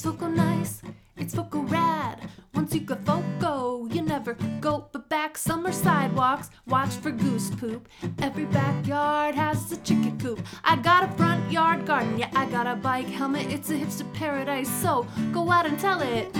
[0.00, 0.80] It's Foco nice,
[1.18, 2.26] it's Foco rad.
[2.54, 5.36] Once you go Foco, you never go but back.
[5.36, 7.86] Summer sidewalks, watch for goose poop.
[8.18, 10.40] Every backyard has a chicken coop.
[10.64, 13.52] I got a front yard garden, yeah, I got a bike helmet.
[13.52, 16.30] It's a hipster paradise, so go out and tell it.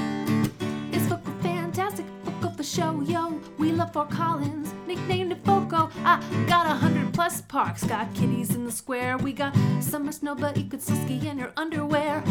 [0.90, 3.42] It's Foco fantastic, Foco for show, yo.
[3.58, 5.90] We love Fort Collins, nicknamed it Foco.
[6.02, 9.18] I got a hundred plus parks, got kitties in the square.
[9.18, 12.24] We got summer snow, but you could ski in your underwear.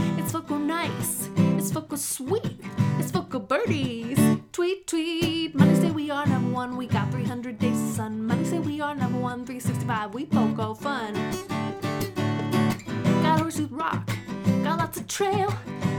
[0.69, 2.59] Nice, it's Foco sweet,
[2.99, 4.19] it's Foco birdies.
[4.51, 6.77] Tweet, tweet, money say we are number one.
[6.77, 8.27] We got 300 days of sun.
[8.27, 10.13] Money say we are number one, 365.
[10.13, 11.15] We Foco fun.
[13.23, 14.11] Got Horsetooth Rock,
[14.63, 15.51] got lots of trail,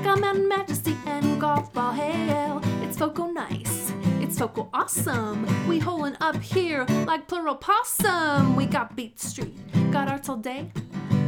[0.05, 2.61] got Mountain Majesty and Golf Ball Hail.
[2.85, 5.67] It's Foco nice, it's Foco awesome.
[5.67, 8.55] We holing up here like plural possum.
[8.55, 9.59] We got Beet Street,
[9.91, 10.71] got arts all day.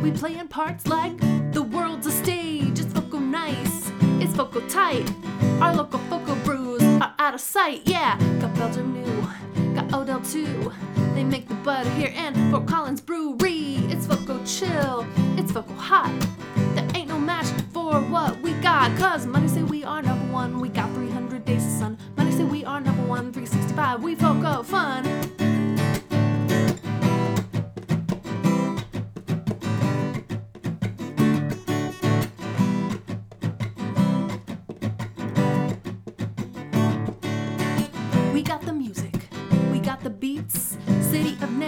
[0.00, 1.18] We playing parts like
[1.52, 2.71] the world's a stage.
[3.12, 5.06] Foco nice, it's Foco tight.
[5.60, 7.82] Our local Foco brews are out of sight.
[7.84, 10.72] Yeah, got Belgium new, got Odell too.
[11.12, 13.76] They make the butter here and Fort Collins Brewery.
[13.90, 16.10] It's Foco chill, it's Foco hot.
[16.74, 18.96] There ain't no match for what we got.
[18.96, 20.58] Cause money say we are number one.
[20.58, 21.98] We got 300 days of sun.
[22.16, 24.02] Money say we are number one, 365.
[24.02, 25.04] We Foco fun.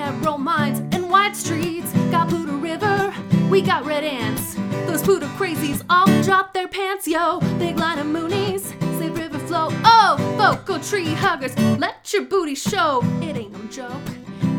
[0.05, 1.91] Narrow minds and wide streets.
[2.11, 3.15] Got Poudre River,
[3.49, 4.55] we got red ants.
[4.87, 7.41] Those Poudre crazies all drop their pants, yo.
[7.59, 8.65] Big line of Moonies,
[8.99, 9.69] say river flow.
[9.83, 13.01] Oh, vocal tree huggers, let your booty show.
[13.23, 14.07] It ain't no joke,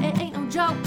[0.02, 0.84] it ain't no joke.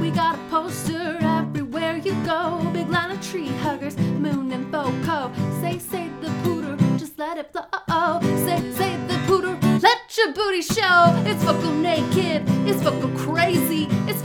[0.00, 2.60] We got a poster everywhere you go.
[2.72, 5.32] Big line of tree huggers, moon and foco.
[5.60, 7.64] Say, say the Poudre, just let it flow.
[7.88, 11.12] Oh, say, say the Poudre, let your booty show.
[11.26, 13.65] It's Foco naked, it's Foco crazy,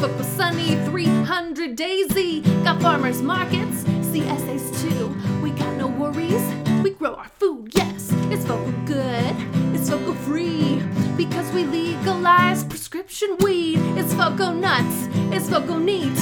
[0.01, 2.41] Foco sunny, 300 daisy.
[2.63, 5.15] Got farmers markets, CSAs too.
[5.43, 6.41] We got no worries,
[6.81, 8.09] we grow our food, yes.
[8.31, 9.35] It's Foco good,
[9.75, 10.81] it's Foco free.
[11.15, 13.77] Because we legalize prescription weed.
[13.95, 16.17] It's Foco nuts, it's Foco neat.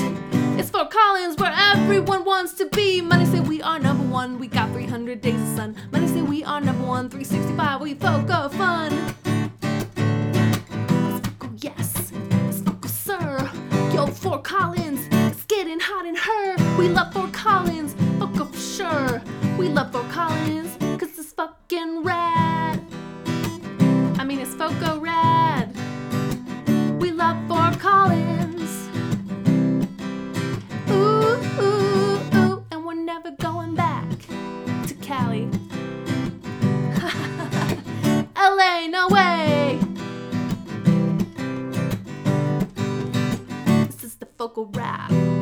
[0.59, 3.00] It's Fort Collins where everyone wants to be.
[3.00, 5.78] Money say we are number one, we got 300 days of sun.
[5.94, 9.08] Money say we are number one, 365, we Foco fun.
[16.15, 16.77] Her.
[16.77, 19.21] We love Fort Collins, Foco for sure.
[19.57, 22.81] We love Fort Collins, cause it's fucking rad.
[24.17, 25.75] I mean, it's Foco rad.
[26.99, 28.89] We love Fort Collins.
[30.89, 34.09] Ooh, ooh, ooh, and we're never going back
[34.87, 35.49] to Cali.
[38.35, 39.79] LA, no way.
[43.85, 44.27] This is the
[44.73, 45.38] Rap.